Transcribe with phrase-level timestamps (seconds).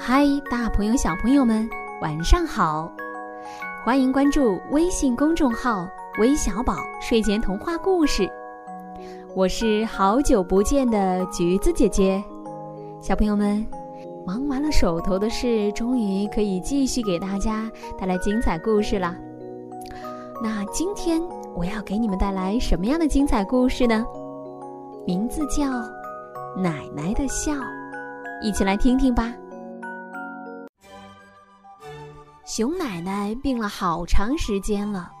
[0.00, 1.68] 嗨，大朋友、小朋友们，
[2.00, 2.90] 晚上好！
[3.84, 5.86] 欢迎关注微信公众号
[6.20, 8.30] “微小宝睡前童话故事”，
[9.34, 12.22] 我是好久不见的橘子姐姐。
[13.02, 13.66] 小朋友们，
[14.24, 19.14] 忙完了手头的事，终于可以继续给大家带来精彩故事了。
[20.42, 21.20] 那今天
[21.56, 24.06] 我要给你们带来什么样的精彩故事呢？
[25.04, 25.64] 名字叫
[26.56, 27.52] 《奶奶的笑》，
[28.40, 29.34] 一起来听听吧。
[32.48, 35.12] 熊奶奶病了好长时间了，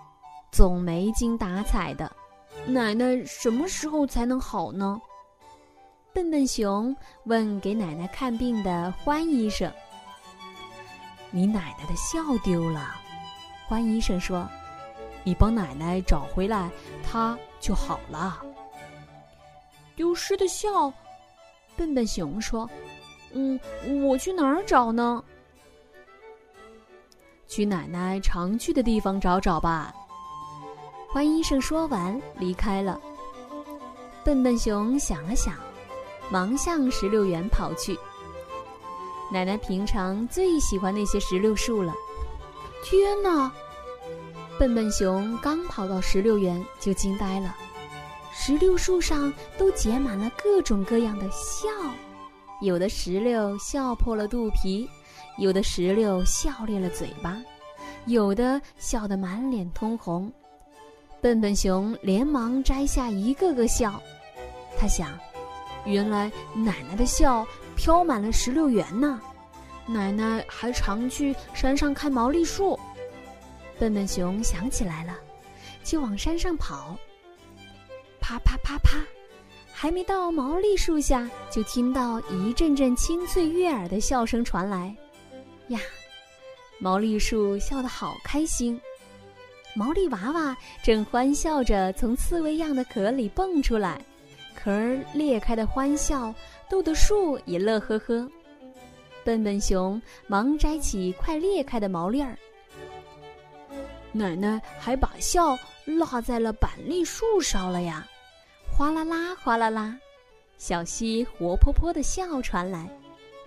[0.50, 2.10] 总没精打采的。
[2.66, 4.98] 奶奶什么时候才能好呢？
[6.14, 6.96] 笨笨熊
[7.26, 9.70] 问给奶奶看病的欢医生
[11.30, 12.96] ：“你奶奶的笑丢了。”
[13.68, 14.48] 欢医生说
[15.22, 16.70] ：“你帮奶奶找回来，
[17.04, 18.40] 她就好了。”
[19.94, 20.90] 丢失的笑，
[21.76, 22.66] 笨笨熊说
[23.34, 23.60] ：“嗯，
[24.02, 25.22] 我去哪儿找呢？”
[27.48, 29.92] 去奶奶常去的地方找找吧。
[31.08, 33.00] 欢医生说完离开了。
[34.24, 35.54] 笨笨熊想了想，
[36.30, 37.98] 忙向石榴园跑去。
[39.32, 41.94] 奶奶平常最喜欢那些石榴树了。
[42.84, 43.50] 天哪！
[44.58, 47.56] 笨笨熊刚跑到石榴园就惊呆了，
[48.32, 51.68] 石榴树上都结满了各种各样的笑，
[52.60, 54.88] 有的石榴笑破了肚皮。
[55.38, 57.36] 有的石榴笑裂了嘴巴，
[58.06, 60.32] 有的笑得满脸通红。
[61.20, 64.00] 笨笨熊连忙摘下一个个笑，
[64.78, 65.18] 他想，
[65.84, 69.20] 原来奶奶的笑飘满了石榴园呢。
[69.86, 72.78] 奶奶还常去山上看毛栗树。
[73.78, 75.16] 笨笨熊想起来了，
[75.82, 76.96] 就往山上跑。
[78.20, 78.98] 啪啪啪啪，
[79.72, 84.94] 还没到毛栗树下，就听到一阵阵清脆悦耳的笑声传来。
[85.68, 85.80] 呀，
[86.78, 88.80] 毛栗树笑得好开心，
[89.74, 94.00] 毛栗娃娃正欢笑着从刺猬样的壳里蹦出来，
[94.54, 96.34] 壳儿裂开的欢笑
[96.68, 98.28] 逗得树也乐呵呵。
[99.24, 102.38] 笨笨熊忙摘起快裂开的毛粒儿，
[104.10, 108.08] 奶奶还把笑落在了板栗树上了呀！
[108.70, 109.98] 哗啦啦，哗啦啦，
[110.56, 112.88] 小溪活泼泼的笑传来。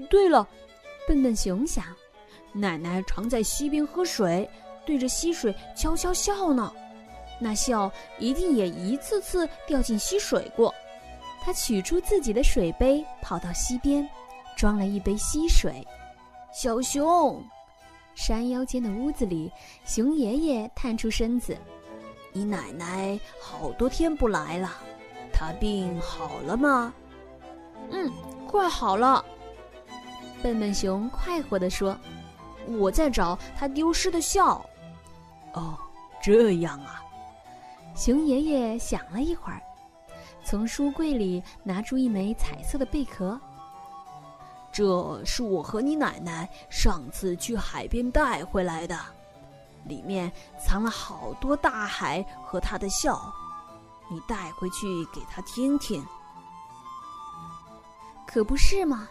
[0.09, 0.47] 对了，
[1.07, 1.85] 笨笨熊想。
[2.53, 4.49] 奶奶常在溪边喝水，
[4.85, 6.71] 对着溪水悄悄笑呢。
[7.39, 10.73] 那笑一定也一次次掉进溪水过。
[11.43, 14.07] 他取出自己的水杯，跑到溪边，
[14.55, 15.83] 装了一杯溪水。
[16.53, 17.43] 小熊，
[18.13, 19.51] 山腰间的屋子里，
[19.83, 21.57] 熊爷爷探出身子
[22.31, 24.69] ：“你奶奶好多天不来了，
[25.33, 26.93] 她病好了吗
[27.89, 28.11] ？”“嗯，
[28.47, 29.25] 快好了。”
[30.43, 31.97] 笨笨熊快活地说。
[32.67, 34.63] 我在找他丢失的笑。
[35.53, 35.77] 哦，
[36.21, 37.01] 这样啊。
[37.95, 39.61] 熊爷爷想了一会儿，
[40.43, 43.39] 从书柜里拿出一枚彩色的贝壳。
[44.71, 48.97] 这是我和你奶奶上次去海边带回来的，
[49.83, 53.21] 里面藏了好多大海和他的笑，
[54.09, 56.01] 你带回去给他听听。
[58.25, 59.09] 可不是吗？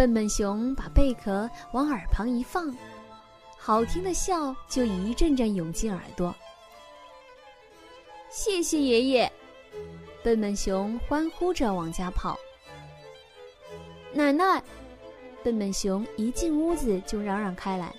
[0.00, 2.74] 笨笨熊把贝壳往耳旁一放，
[3.58, 6.34] 好听的笑就一阵阵涌进耳朵。
[8.30, 9.30] 谢谢爷爷，
[10.22, 12.34] 笨笨熊欢呼着往家跑。
[14.14, 14.62] 奶奶，
[15.44, 17.94] 笨笨熊一进屋子就嚷嚷开来：“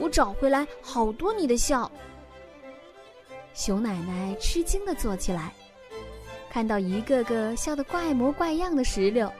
[0.00, 1.92] 我找回来好多你的笑！”
[3.52, 5.52] 熊奶奶吃惊的坐起来，
[6.48, 9.30] 看到一个个笑得怪模怪样的石榴。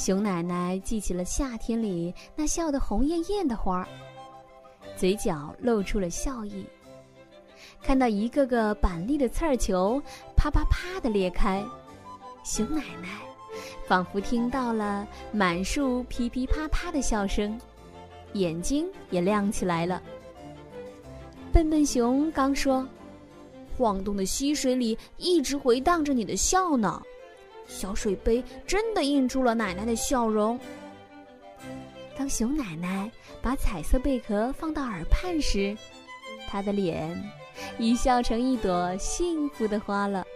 [0.00, 3.88] 熊奶奶记起了夏天里那笑得红艳艳的花儿，
[4.96, 6.64] 嘴角露出了笑意。
[7.82, 10.02] 看到一个个板栗的刺儿球
[10.34, 11.62] 啪啪啪的裂开，
[12.42, 13.20] 熊奶奶
[13.86, 17.60] 仿佛听到了满树噼噼啪啪的笑声，
[18.32, 20.02] 眼睛也亮起来了。
[21.52, 22.88] 笨笨熊刚说
[23.76, 27.02] ：“晃动的溪水里一直回荡着你的笑呢。”
[27.70, 30.58] 小水杯真的映出了奶奶的笑容。
[32.18, 35.74] 当熊奶奶把彩色贝壳放到耳畔时，
[36.48, 37.16] 她的脸
[37.78, 40.26] 已笑成一朵幸福的花了，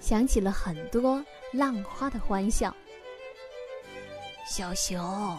[0.00, 1.22] 响起了很多
[1.52, 2.74] 浪花的欢笑。
[4.46, 5.36] 小熊，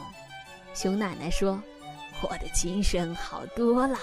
[0.74, 1.62] 熊奶奶说
[2.22, 3.98] ：“我的精神好多了，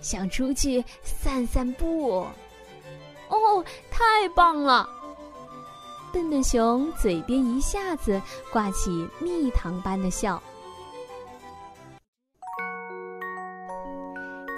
[0.00, 2.26] 想出去散散步。”
[3.28, 4.88] 哦，太棒了！
[6.12, 8.20] 笨笨熊嘴边一下子
[8.52, 10.40] 挂起蜜糖般的笑。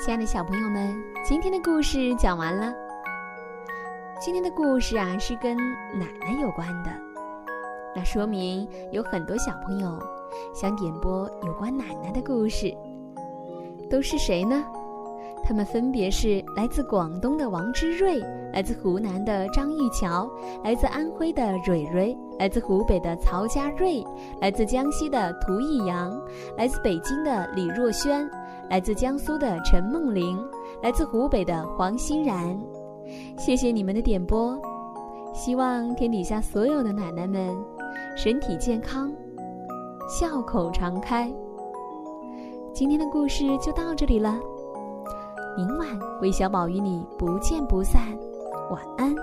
[0.00, 2.72] 亲爱的小朋友们今天的故事讲完了。
[4.20, 6.90] 今天的故事啊是跟奶奶有关的。
[7.94, 9.98] 那说明有很多小朋友
[10.54, 12.72] 想点播有关奶奶的故事。
[13.90, 14.64] 都是谁呢？
[15.42, 18.20] 他们分别是来自广东的王之瑞，
[18.52, 20.30] 来自湖南的张玉桥，
[20.62, 24.04] 来自安徽的蕊蕊，来自湖北的曹佳瑞，
[24.40, 26.16] 来自江西的涂逸阳，
[26.56, 28.30] 来自北京的李若萱，
[28.68, 30.38] 来自江苏的陈梦玲，
[30.82, 32.56] 来自湖北的黄欣然。
[33.36, 34.56] 谢谢你们的点播，
[35.34, 37.56] 希望天底下所有的奶奶们
[38.16, 39.12] 身体健康，
[40.08, 41.32] 笑口常开。
[42.72, 44.38] 今天的故事就到这里了，
[45.56, 45.86] 明晚
[46.20, 48.02] 韦小宝与你不见不散，
[48.70, 49.14] 晚安。